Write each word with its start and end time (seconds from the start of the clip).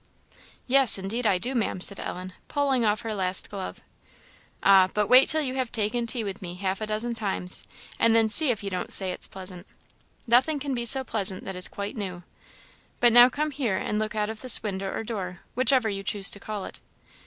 "Yes, 0.65 0.97
indeed 0.97 1.27
I 1.27 1.37
do, 1.37 1.53
Maam," 1.53 1.79
said 1.79 1.99
Ellen, 1.99 2.33
pulling 2.47 2.83
off 2.83 3.01
her 3.01 3.13
last 3.13 3.51
glove. 3.51 3.81
"Ah, 4.63 4.89
but 4.95 5.05
wait 5.05 5.29
till 5.29 5.43
you 5.43 5.53
have 5.53 5.71
taken 5.71 6.07
tea 6.07 6.23
with 6.23 6.41
me 6.41 6.55
half 6.55 6.81
a 6.81 6.87
dozen 6.87 7.13
times, 7.13 7.63
and 7.99 8.15
then 8.15 8.27
see 8.27 8.49
if 8.49 8.63
you 8.63 8.71
don't 8.71 8.91
say 8.91 9.11
it 9.11 9.19
is 9.19 9.27
pleasant. 9.27 9.67
Nothing 10.25 10.57
can 10.57 10.73
be 10.73 10.85
so 10.85 11.03
pleasant 11.03 11.45
that 11.45 11.55
is 11.55 11.67
quite 11.67 11.95
new. 11.95 12.23
But 12.99 13.13
now 13.13 13.29
come 13.29 13.51
here 13.51 13.77
and 13.77 13.99
look 13.99 14.15
out 14.15 14.31
of 14.31 14.41
this 14.41 14.63
window 14.63 14.89
or 14.91 15.03
door, 15.03 15.41
whichever 15.53 15.87
you 15.87 16.01
choose 16.01 16.31
to 16.31 16.39
call 16.39 16.65
it. 16.65 16.79